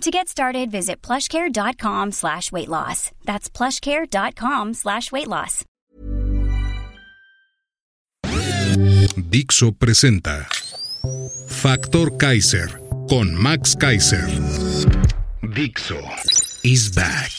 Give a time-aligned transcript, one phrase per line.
[0.00, 3.10] To get started, visit plushcare.com slash weight loss.
[3.24, 5.64] That's plushcare.com slash weight loss.
[9.16, 10.46] Dixo presenta
[11.48, 12.68] Factor Kaiser
[13.08, 14.26] con Max Kaiser.
[15.42, 16.00] Dixo
[16.64, 17.30] is back.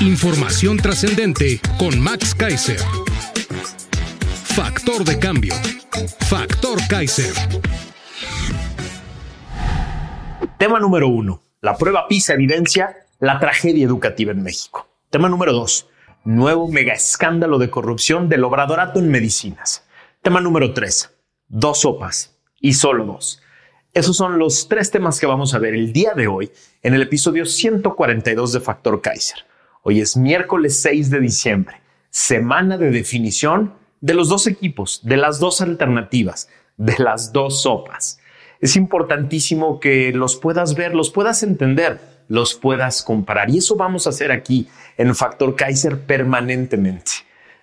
[0.00, 2.80] Información trascendente con Max Kaiser.
[4.54, 5.54] Factor de cambio.
[6.28, 7.32] Factor Kaiser.
[10.58, 11.42] Tema número uno.
[11.60, 14.86] La prueba PISA evidencia la tragedia educativa en México.
[15.10, 15.88] Tema número dos.
[16.24, 19.84] Nuevo mega escándalo de corrupción del obradorato en medicinas.
[20.22, 21.12] Tema número tres.
[21.48, 23.42] Dos sopas y solo dos.
[23.94, 26.52] Esos son los tres temas que vamos a ver el día de hoy
[26.84, 29.38] en el episodio 142 de Factor Kaiser.
[29.82, 35.40] Hoy es miércoles 6 de diciembre, semana de definición de los dos equipos, de las
[35.40, 38.20] dos alternativas, de las dos sopas
[38.60, 43.50] es importantísimo que los puedas ver, los puedas entender, los puedas comparar.
[43.50, 47.12] Y eso vamos a hacer aquí en Factor Kaiser permanentemente.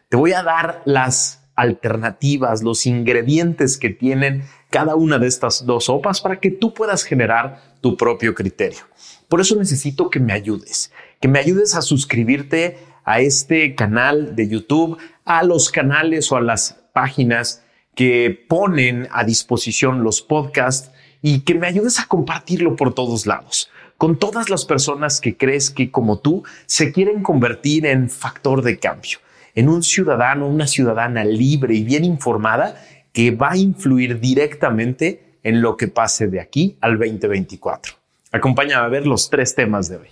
[0.09, 5.85] Te voy a dar las alternativas, los ingredientes que tienen cada una de estas dos
[5.85, 8.79] sopas para que tú puedas generar tu propio criterio.
[9.27, 14.47] Por eso necesito que me ayudes, que me ayudes a suscribirte a este canal de
[14.47, 17.63] YouTube, a los canales o a las páginas
[17.95, 23.69] que ponen a disposición los podcasts y que me ayudes a compartirlo por todos lados,
[23.97, 28.79] con todas las personas que crees que como tú se quieren convertir en factor de
[28.79, 29.19] cambio,
[29.53, 32.81] en un ciudadano, una ciudadana libre y bien informada
[33.13, 37.93] que va a influir directamente en lo que pase de aquí al 2024.
[38.31, 40.07] Acompáñame a ver los tres temas de hoy.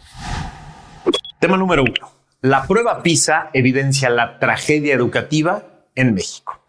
[1.40, 2.12] Tema número uno.
[2.42, 5.64] La prueba PISA evidencia la tragedia educativa
[5.96, 6.60] en México.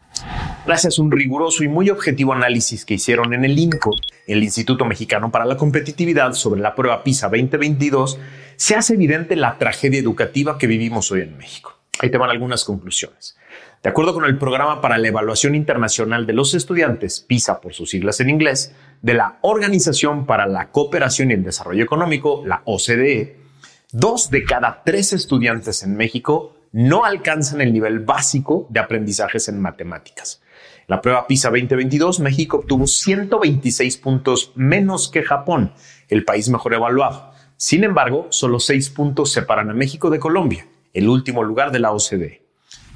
[0.67, 4.85] Gracias a un riguroso y muy objetivo análisis que hicieron en el INCO, el Instituto
[4.85, 8.19] Mexicano para la Competitividad, sobre la prueba PISA 2022,
[8.57, 11.79] se hace evidente la tragedia educativa que vivimos hoy en México.
[11.99, 13.39] Ahí te van algunas conclusiones.
[13.83, 17.91] De acuerdo con el Programa para la Evaluación Internacional de los Estudiantes, PISA por sus
[17.91, 23.39] siglas en inglés, de la Organización para la Cooperación y el Desarrollo Económico, la OCDE,
[23.93, 29.61] dos de cada tres estudiantes en México no alcanzan el nivel básico de aprendizajes en
[29.61, 30.43] matemáticas.
[30.91, 35.73] La prueba PISA 2022, México obtuvo 126 puntos menos que Japón,
[36.09, 37.31] el país mejor evaluado.
[37.57, 41.93] Sin embargo, solo 6 puntos separan a México de Colombia, el último lugar de la
[41.93, 42.43] OCDE.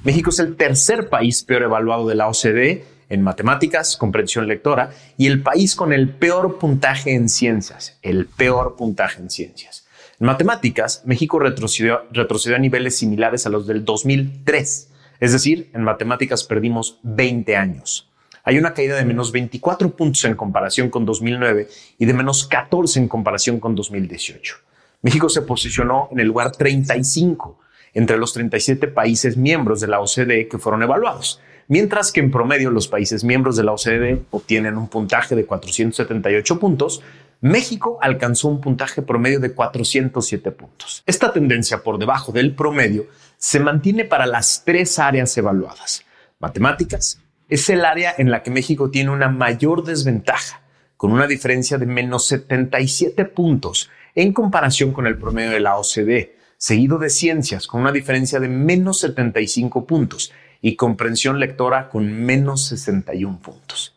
[0.03, 5.29] México es el tercer país peor evaluado de la OCDE en matemáticas, comprensión lectora, y
[5.29, 9.87] el país con el peor puntaje en ciencias, el peor puntaje en ciencias.
[10.19, 14.89] En matemáticas, México retrocedió, retrocedió a niveles similares a los del 2003
[15.25, 18.11] es decir, en matemáticas perdimos 20 años.
[18.43, 21.67] Hay una caída de menos 24 puntos en comparación con 2009
[21.99, 24.57] y de menos 14 en comparación con 2018.
[25.01, 27.59] México se posicionó en el lugar 35
[27.95, 32.71] entre los 37 países miembros de la OCDE que fueron evaluados, mientras que en promedio
[32.71, 37.03] los países miembros de la OCDE obtienen un puntaje de 478 puntos,
[37.45, 41.03] México alcanzó un puntaje promedio de 407 puntos.
[41.05, 43.07] Esta tendencia por debajo del promedio
[43.37, 46.07] se mantiene para las tres áreas evaluadas.
[46.39, 50.63] Matemáticas es el área en la que México tiene una mayor desventaja,
[50.97, 56.39] con una diferencia de menos 77 puntos en comparación con el promedio de la OCDE,
[56.57, 60.33] seguido de ciencias con una diferencia de menos 75 puntos
[60.63, 63.94] y comprensión lectora con menos 61 puntos.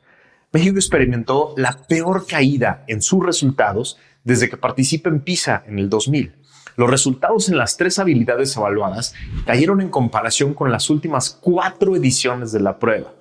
[0.54, 5.90] México experimentó la peor caída en sus resultados desde que participa en PISA en el
[5.90, 6.36] 2000.
[6.78, 9.14] Los resultados en las tres habilidades evaluadas
[9.46, 13.14] cayeron en comparación con las últimas cuatro ediciones de la prueba.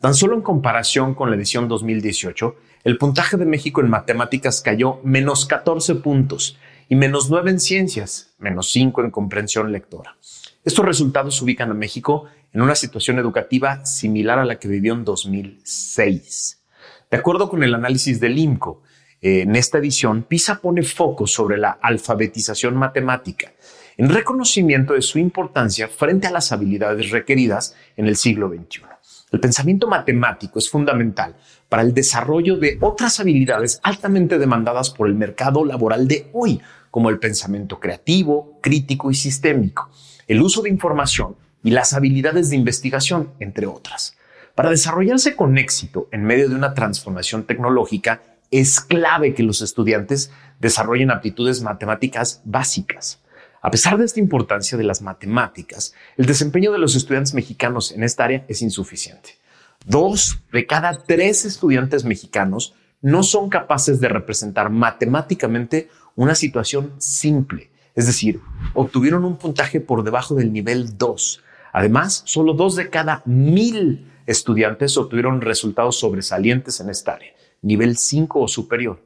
[0.00, 5.00] Tan solo en comparación con la edición 2018, el puntaje de México en matemáticas cayó
[5.04, 6.58] menos 14 puntos
[6.88, 10.16] y menos 9 en ciencias, menos 5 en comprensión lectora.
[10.64, 15.04] Estos resultados ubican a México en una situación educativa similar a la que vivió en
[15.04, 16.63] 2006.
[17.10, 18.82] De acuerdo con el análisis del IMCO,
[19.20, 23.52] en esta edición, PISA pone foco sobre la alfabetización matemática,
[23.96, 28.82] en reconocimiento de su importancia frente a las habilidades requeridas en el siglo XXI.
[29.32, 31.36] El pensamiento matemático es fundamental
[31.68, 36.60] para el desarrollo de otras habilidades altamente demandadas por el mercado laboral de hoy,
[36.90, 39.90] como el pensamiento creativo, crítico y sistémico.
[40.26, 44.16] el uso de información y las habilidades de investigación, entre otras.
[44.54, 48.22] Para desarrollarse con éxito en medio de una transformación tecnológica,
[48.52, 50.30] es clave que los estudiantes
[50.60, 53.20] desarrollen aptitudes matemáticas básicas.
[53.62, 58.04] A pesar de esta importancia de las matemáticas, el desempeño de los estudiantes mexicanos en
[58.04, 59.30] esta área es insuficiente.
[59.86, 67.70] Dos de cada tres estudiantes mexicanos no son capaces de representar matemáticamente una situación simple,
[67.94, 68.40] es decir,
[68.72, 71.43] obtuvieron un puntaje por debajo del nivel 2.
[71.74, 77.32] Además, solo dos de cada mil estudiantes obtuvieron resultados sobresalientes en esta área,
[77.62, 79.02] nivel 5 o superior.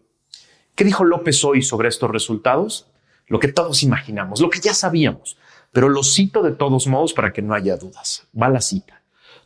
[0.74, 2.86] ¿Qué dijo López hoy sobre estos resultados?
[3.26, 5.38] Lo que todos imaginamos, lo que ya sabíamos,
[5.72, 8.28] pero lo cito de todos modos para que no haya dudas.
[8.38, 8.97] Va la cita.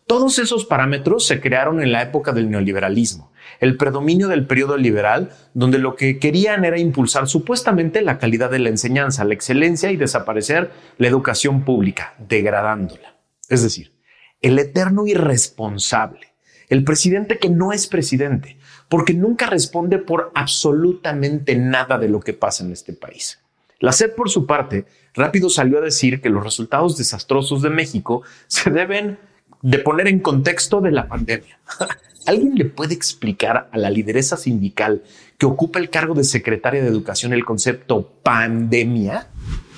[0.06, 5.30] Todos esos parámetros se crearon en la época del neoliberalismo, el predominio del periodo liberal,
[5.54, 9.96] donde lo que querían era impulsar supuestamente la calidad de la enseñanza, la excelencia y
[9.96, 13.16] desaparecer la educación pública, degradándola.
[13.48, 13.92] Es decir,
[14.40, 16.34] el eterno irresponsable,
[16.68, 18.58] el presidente que no es presidente,
[18.88, 23.38] porque nunca responde por absolutamente nada de lo que pasa en este país.
[23.78, 28.22] La SED, por su parte, rápido salió a decir que los resultados desastrosos de México
[28.46, 29.18] se deben
[29.62, 31.58] de poner en contexto de la pandemia.
[32.26, 35.02] ¿Alguien le puede explicar a la lideresa sindical
[35.38, 39.28] que ocupa el cargo de secretaria de Educación el concepto pandemia?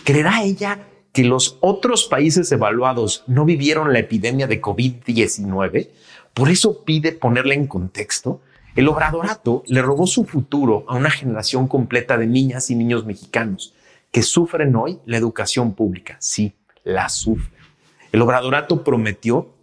[0.05, 0.79] ¿Creerá ella
[1.15, 5.89] que los otros países evaluados no vivieron la epidemia de COVID-19,
[6.35, 8.41] por eso pide ponerla en contexto.
[8.75, 13.75] El obradorato le robó su futuro a una generación completa de niñas y niños mexicanos
[14.11, 16.17] que sufren hoy la educación pública.
[16.19, 17.63] Sí, la sufren.
[18.11, 19.54] El obradorato prometió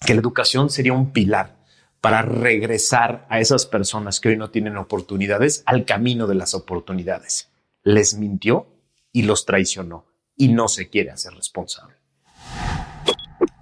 [0.00, 1.56] que la educación sería un pilar
[2.00, 7.50] para regresar a esas personas que hoy no tienen oportunidades al camino de las oportunidades.
[7.82, 8.68] Les mintió
[9.12, 10.06] y los traicionó
[10.36, 11.96] y no se quiere hacer responsable.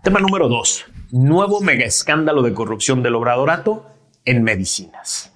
[0.03, 0.85] Tema número dos.
[1.11, 3.87] Nuevo mega escándalo de corrupción del obradorato
[4.25, 5.33] en medicinas.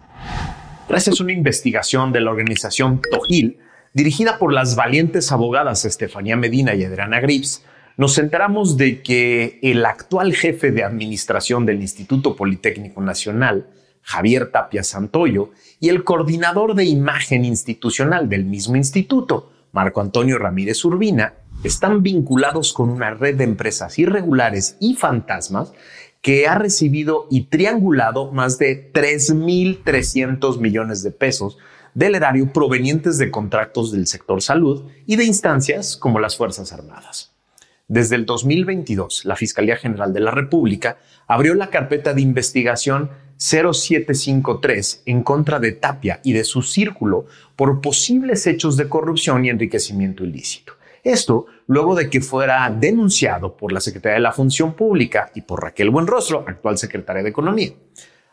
[0.89, 3.61] Gracias a una investigación de la organización Tojil,
[3.95, 7.65] dirigida por las valientes abogadas Estefanía Medina y Adriana Grips,
[8.01, 13.67] nos enteramos de que el actual jefe de administración del Instituto Politécnico Nacional,
[14.01, 15.51] Javier Tapia Santoyo,
[15.81, 22.73] y el coordinador de imagen institucional del mismo instituto, Marco Antonio Ramírez Urbina, están vinculados
[22.73, 25.75] con una red de empresas irregulares y fantasmas
[26.23, 31.59] que ha recibido y triangulado más de 3.300 millones de pesos
[31.93, 37.35] del erario provenientes de contratos del sector salud y de instancias como las Fuerzas Armadas.
[37.91, 45.03] Desde el 2022, la Fiscalía General de la República abrió la carpeta de investigación 0753
[45.07, 47.27] en contra de Tapia y de su círculo
[47.57, 50.75] por posibles hechos de corrupción y enriquecimiento ilícito.
[51.03, 55.61] Esto luego de que fuera denunciado por la Secretaría de la Función Pública y por
[55.61, 57.73] Raquel Buenrostro, actual secretaria de Economía.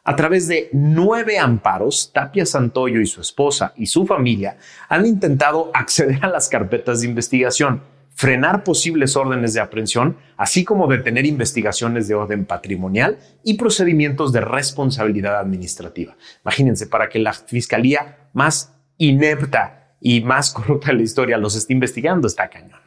[0.03, 5.71] A través de nueve amparos, Tapia Santoyo y su esposa y su familia han intentado
[5.73, 7.81] acceder a las carpetas de investigación,
[8.17, 14.41] frenar posibles órdenes de aprehensión, así como detener investigaciones de orden patrimonial y procedimientos de
[14.41, 16.17] responsabilidad administrativa.
[16.43, 21.73] Imagínense, para que la fiscalía más inepta y más corrupta de la historia los esté
[21.73, 22.79] investigando, está cañón.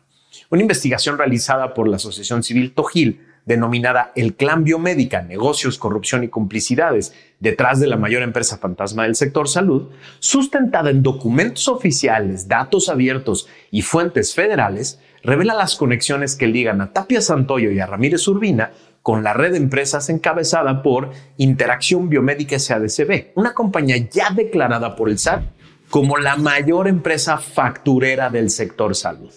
[0.50, 6.28] Una investigación realizada por la Asociación Civil Tojil, denominada El Clan Biomédica, Negocios, Corrupción y
[6.28, 12.88] Complicidades, detrás de la mayor empresa fantasma del sector salud, sustentada en documentos oficiales, datos
[12.88, 18.26] abiertos y fuentes federales, revela las conexiones que ligan a Tapia Santoyo y a Ramírez
[18.28, 18.72] Urbina
[19.02, 25.08] con la red de empresas encabezada por Interacción Biomédica SADCB, una compañía ya declarada por
[25.08, 25.42] el SAT
[25.88, 29.32] como la mayor empresa facturera del sector salud.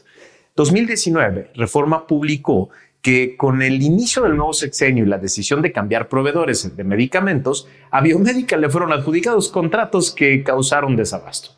[0.56, 2.70] 2019, Reforma publicó
[3.02, 7.68] que con el inicio del nuevo sexenio y la decisión de cambiar proveedores de medicamentos,
[7.92, 11.50] a Biomédica le fueron adjudicados contratos que causaron desabasto.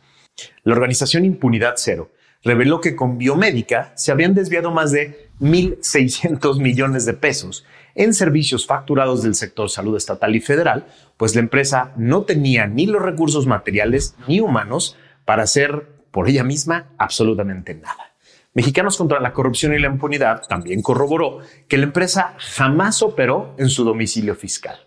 [0.64, 2.10] La organización Impunidad Cero
[2.46, 8.66] reveló que con Biomédica se habían desviado más de 1.600 millones de pesos en servicios
[8.66, 10.86] facturados del sector salud estatal y federal,
[11.16, 16.44] pues la empresa no tenía ni los recursos materiales ni humanos para hacer por ella
[16.44, 18.12] misma absolutamente nada.
[18.54, 23.68] Mexicanos contra la corrupción y la impunidad también corroboró que la empresa jamás operó en
[23.68, 24.78] su domicilio fiscal.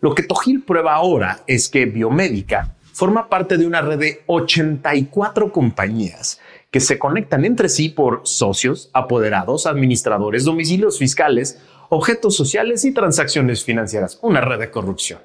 [0.00, 5.50] Lo que Tojil prueba ahora es que Biomédica forma parte de una red de 84
[5.50, 6.40] compañías
[6.74, 13.62] que se conectan entre sí por socios, apoderados, administradores, domicilios fiscales, objetos sociales y transacciones
[13.62, 15.20] financieras, una red de corrupción.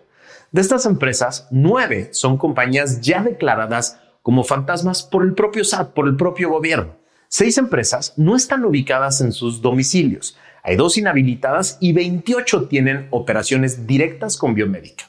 [0.52, 6.08] De estas empresas, nueve son compañías ya declaradas como fantasmas por el propio SAT, por
[6.08, 6.98] el propio gobierno.
[7.30, 10.38] Seis empresas no están ubicadas en sus domicilios.
[10.62, 15.06] Hay dos inhabilitadas y 28 tienen operaciones directas con biomédica.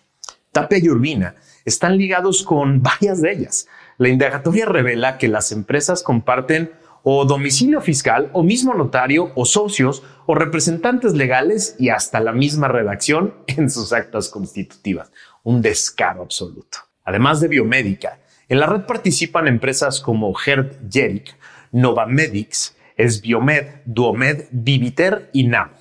[0.52, 1.34] Tapia y Urbina
[1.66, 3.66] están ligados con varias de ellas.
[4.00, 10.02] La indagatoria revela que las empresas comparten o domicilio fiscal o mismo notario o socios
[10.24, 15.12] o representantes legales y hasta la misma redacción en sus actas constitutivas.
[15.42, 16.78] Un descaro absoluto.
[17.04, 21.36] Además de biomédica, en la red participan empresas como Herd Jeric,
[21.70, 25.72] Novamedics, Esbiomed, Duomed, Viviter y NAM.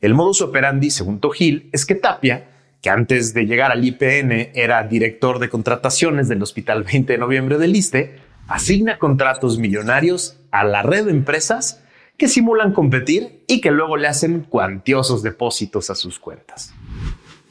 [0.00, 4.82] El modus operandi, según Togil, es que Tapia, que antes de llegar al IPN era
[4.84, 8.16] director de contrataciones del Hospital 20 de Noviembre del ISTE,
[8.48, 11.82] asigna contratos millonarios a la red de empresas
[12.16, 16.74] que simulan competir y que luego le hacen cuantiosos depósitos a sus cuentas.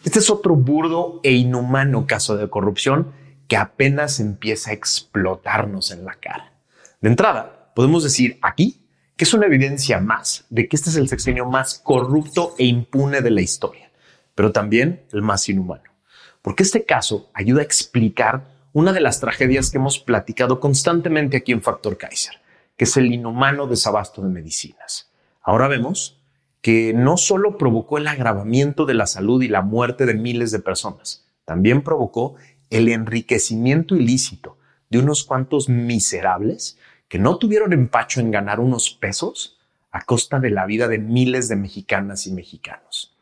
[0.03, 3.11] Este es otro burdo e inhumano caso de corrupción
[3.47, 6.53] que apenas empieza a explotarnos en la cara.
[7.01, 8.85] De entrada, podemos decir aquí
[9.17, 13.21] que es una evidencia más de que este es el sexenio más corrupto e impune
[13.21, 13.88] de la historia,
[14.39, 15.91] pero también el más inhumano,
[16.41, 21.51] porque este caso ayuda a explicar una de las tragedias que hemos platicado constantemente aquí
[21.51, 22.35] en Factor Kaiser,
[22.77, 25.11] que es el inhumano desabasto de medicinas.
[25.41, 26.21] Ahora vemos
[26.61, 30.59] que no solo provocó el agravamiento de la salud y la muerte de miles de
[30.59, 32.35] personas, también provocó
[32.69, 34.57] el enriquecimiento ilícito
[34.89, 36.79] de unos cuantos miserables
[37.09, 39.59] que no tuvieron empacho en ganar unos pesos
[39.91, 43.18] a costa de la vida de miles de mexicanas y mexicanos.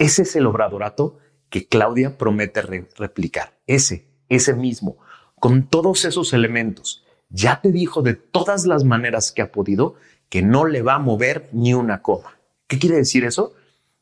[0.00, 1.18] Ese es el obradorato
[1.50, 3.58] que Claudia promete replicar.
[3.66, 4.96] Ese ese mismo,
[5.38, 9.96] con todos esos elementos, ya te dijo de todas las maneras que ha podido
[10.30, 12.38] que no le va a mover ni una coma.
[12.66, 13.52] ¿Qué quiere decir eso?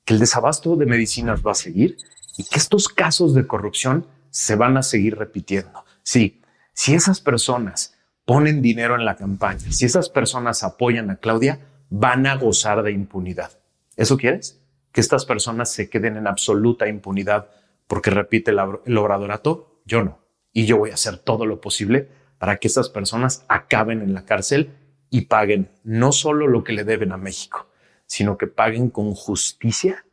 [0.05, 1.97] Que el desabasto de medicinas va a seguir
[2.37, 5.85] y que estos casos de corrupción se van a seguir repitiendo.
[6.03, 6.43] Sí,
[6.75, 12.27] si esas personas ponen dinero en la campaña, si esas personas apoyan a Claudia, van
[12.27, 13.59] a gozar de impunidad.
[13.97, 14.61] ¿Eso quieres?
[14.93, 17.51] Que estas personas se queden en absoluta impunidad
[17.87, 20.19] porque repite el obradorato yo no.
[20.53, 24.25] Y yo voy a hacer todo lo posible para que esas personas acaben en la
[24.25, 24.75] cárcel
[25.11, 27.69] y paguen no solo lo que le deben a México,
[28.07, 30.05] sino que paguen con justicia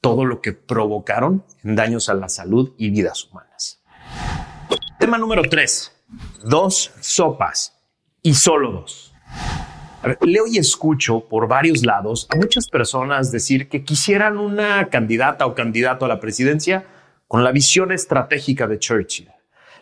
[0.00, 3.82] todo lo que provocaron en daños a la salud y vidas humanas.
[5.00, 5.92] Tema número tres.
[6.44, 7.76] Dos sopas
[8.22, 9.05] y solo dos.
[10.22, 15.54] Leo y escucho por varios lados a muchas personas decir que quisieran una candidata o
[15.54, 16.84] candidato a la presidencia
[17.28, 19.28] con la visión estratégica de Churchill,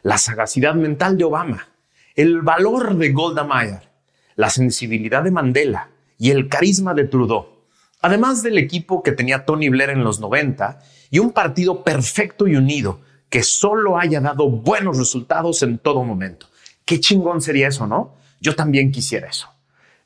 [0.02, 1.68] la sagacidad mental de Obama,
[2.14, 3.80] el valor de Golda Meir,
[4.36, 7.46] la sensibilidad de Mandela y el carisma de Trudeau,
[8.00, 10.80] además del equipo que tenía Tony Blair en los 90
[11.10, 16.46] y un partido perfecto y unido que solo haya dado buenos resultados en todo momento.
[16.84, 18.14] Qué chingón sería eso, ¿no?
[18.40, 19.53] Yo también quisiera eso.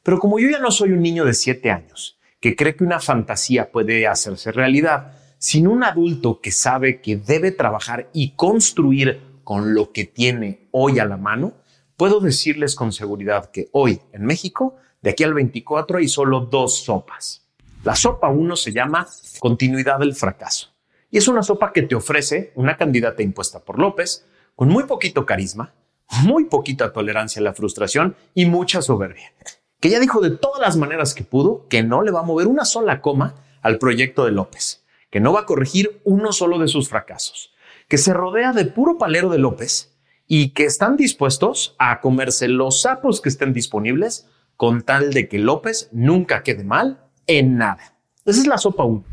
[0.09, 2.99] Pero como yo ya no soy un niño de siete años que cree que una
[2.99, 9.75] fantasía puede hacerse realidad, sin un adulto que sabe que debe trabajar y construir con
[9.75, 11.53] lo que tiene hoy a la mano,
[11.99, 16.85] puedo decirles con seguridad que hoy en México, de aquí al 24, hay solo dos
[16.85, 17.47] sopas.
[17.85, 19.07] La sopa 1 se llama
[19.41, 20.71] continuidad del fracaso.
[21.11, 24.25] Y es una sopa que te ofrece una candidata impuesta por López,
[24.57, 25.75] con muy poquito carisma,
[26.23, 29.35] muy poquita tolerancia a la frustración y mucha soberbia,
[29.81, 32.47] que ya dijo de todas las maneras que pudo que no le va a mover
[32.47, 36.69] una sola coma al proyecto de López que no va a corregir uno solo de
[36.69, 37.53] sus fracasos,
[37.89, 39.95] que se rodea de puro palero de López
[40.27, 45.39] y que están dispuestos a comerse los sapos que estén disponibles con tal de que
[45.39, 47.95] López nunca quede mal en nada.
[48.25, 49.05] Esa es la sopa 1.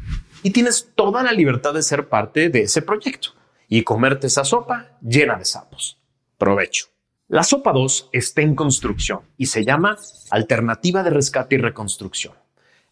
[0.43, 3.29] Y tienes toda la libertad de ser parte de ese proyecto
[3.69, 5.97] y comerte esa sopa llena de sapos.
[6.37, 6.94] Provecho.
[7.27, 9.97] La sopa 2 está en construcción y se llama
[10.29, 12.35] Alternativa de Rescate y Reconstrucción.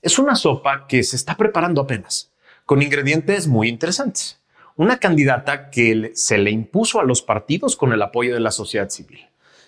[0.02, 2.32] Es una sopa que se está preparando apenas
[2.66, 4.42] con ingredientes muy interesantes.
[4.76, 8.90] Una candidata que se le impuso a los partidos con el apoyo de la sociedad
[8.90, 9.20] civil,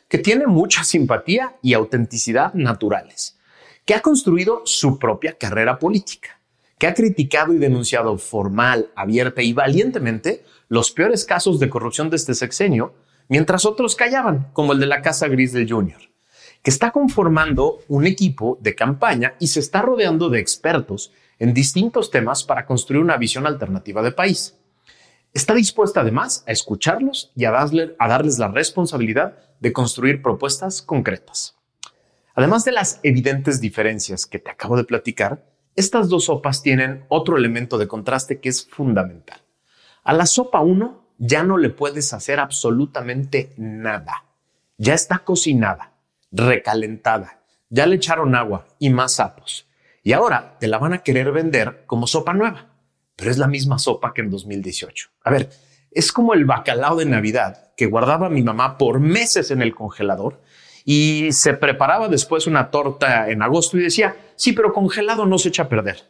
[0.08, 3.38] que tiene mucha simpatía y autenticidad naturales,
[3.86, 6.40] que ha construido su propia carrera política,
[6.80, 12.16] que ha criticado y denunciado formal, abierta y valientemente los peores casos de corrupción de
[12.16, 12.96] este sexenio,
[13.28, 16.02] mientras otros callaban, como el de la Casa Gris del Junior,
[16.62, 22.12] que está conformando un equipo de campaña y se está rodeando de expertos en distintos
[22.12, 24.58] temas para construir una visión alternativa de país.
[25.34, 31.58] Está dispuesta además a escucharlos y a, darles la responsabilidad de construir propuestas concretas.
[32.36, 37.38] Además de las evidentes diferencias que te acabo de platicar, estas dos sopas tienen otro
[37.38, 39.42] elemento de contraste que es fundamental.
[40.06, 44.26] A la sopa 1 ya no le puedes hacer absolutamente nada.
[44.78, 45.94] Ya está cocinada,
[46.32, 49.68] recalentada, ya le echaron agua y más sapos.
[50.04, 52.68] Y ahora te la van a querer vender como sopa nueva,
[53.16, 55.10] pero es la misma sopa que en 2018.
[55.24, 55.50] A ver,
[55.92, 60.42] es como el bacalao de Navidad que guardaba mi mamá por meses en el congelador
[60.84, 65.50] y se preparaba después una torta en agosto y decía, sí, pero congelado no se
[65.50, 66.04] echa a perder.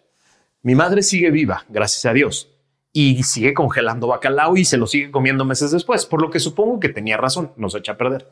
[0.62, 2.50] Mi madre sigue viva, gracias a Dios,
[2.98, 6.80] y sigue congelando bacalao y se lo sigue comiendo meses después, por lo que supongo
[6.80, 8.32] que tenía razón, no se echa a perder.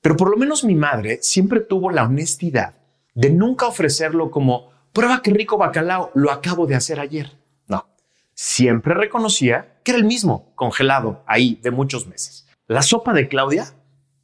[0.00, 2.74] Pero por lo menos mi madre siempre tuvo la honestidad
[3.14, 7.38] de nunca ofrecerlo como, prueba qué rico bacalao, lo acabo de hacer ayer.
[7.68, 7.86] No,
[8.34, 12.48] siempre reconocía que era el mismo, congelado, ahí, de muchos meses.
[12.66, 13.74] La sopa de Claudia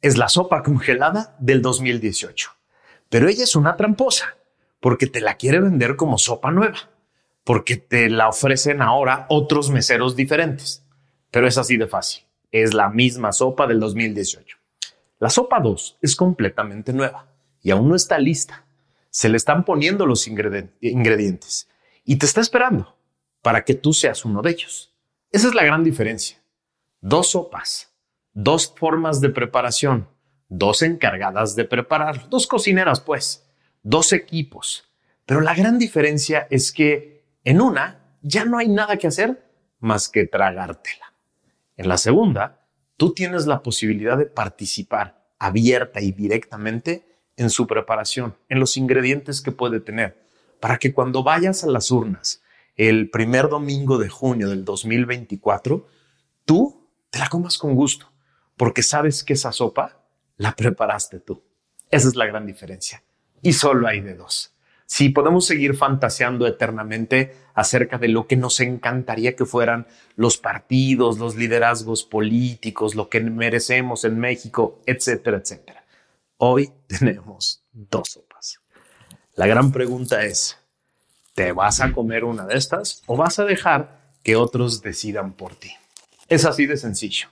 [0.01, 2.51] es la sopa congelada del 2018.
[3.07, 4.35] Pero ella es una tramposa
[4.81, 6.89] porque te la quiere vender como sopa nueva,
[7.45, 10.83] porque te la ofrecen ahora otros meseros diferentes.
[11.31, 12.25] Pero es así de fácil.
[12.51, 14.57] Es la misma sopa del 2018.
[15.19, 17.27] La sopa 2 es completamente nueva
[17.61, 18.65] y aún no está lista.
[19.09, 21.69] Se le están poniendo los ingredientes
[22.03, 22.97] y te está esperando
[23.41, 24.93] para que tú seas uno de ellos.
[25.31, 26.41] Esa es la gran diferencia.
[26.99, 27.95] Dos sopas
[28.35, 30.07] dos formas de preparación,
[30.49, 33.47] dos encargadas de preparar, dos cocineras pues,
[33.81, 34.83] dos equipos.
[35.25, 37.14] Pero la gran diferencia es que
[37.45, 39.49] en una ya no hay nada que hacer
[39.79, 41.13] más que tragártela.
[41.77, 47.05] En la segunda, tú tienes la posibilidad de participar abierta y directamente
[47.37, 50.17] en su preparación, en los ingredientes que puede tener,
[50.59, 52.41] para que cuando vayas a las urnas
[52.75, 55.87] el primer domingo de junio del 2024,
[56.45, 58.11] tú te la comas con gusto
[58.57, 60.01] porque sabes que esa sopa
[60.37, 61.43] la preparaste tú.
[61.91, 63.03] Esa es la gran diferencia.
[63.41, 64.54] Y solo hay de dos.
[64.85, 71.17] Si podemos seguir fantaseando eternamente acerca de lo que nos encantaría que fueran los partidos,
[71.17, 75.83] los liderazgos políticos, lo que merecemos en México, etcétera, etcétera.
[76.37, 78.59] Hoy tenemos dos sopas.
[79.35, 80.57] La gran pregunta es,
[81.33, 85.55] ¿te vas a comer una de estas o vas a dejar que otros decidan por
[85.55, 85.71] ti?
[86.29, 87.27] Es así de sencillo.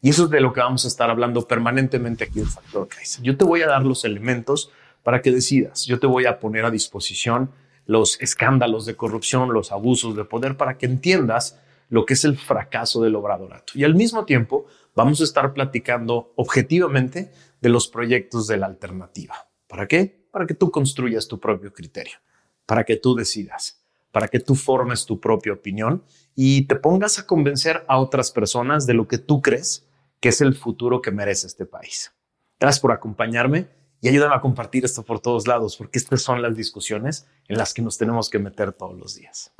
[0.00, 3.22] Y eso es de lo que vamos a estar hablando permanentemente aquí en Factor Kaiser.
[3.24, 4.70] Yo te voy a dar los elementos
[5.02, 5.86] para que decidas.
[5.86, 7.50] Yo te voy a poner a disposición
[7.86, 11.58] los escándalos de corrupción, los abusos de poder, para que entiendas
[11.88, 13.72] lo que es el fracaso del obradorato.
[13.74, 19.48] Y al mismo tiempo vamos a estar platicando objetivamente de los proyectos de la alternativa.
[19.66, 20.26] ¿Para qué?
[20.30, 22.18] Para que tú construyas tu propio criterio,
[22.66, 23.82] para que tú decidas,
[24.12, 26.02] para que tú formes tu propia opinión
[26.34, 29.86] y te pongas a convencer a otras personas de lo que tú crees
[30.20, 32.12] que es el futuro que merece este país.
[32.58, 33.68] Gracias por acompañarme
[34.00, 37.74] y ayúdame a compartir esto por todos lados, porque estas son las discusiones en las
[37.74, 39.52] que nos tenemos que meter todos los días.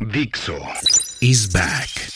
[0.00, 0.56] Dixo
[1.20, 2.15] is back.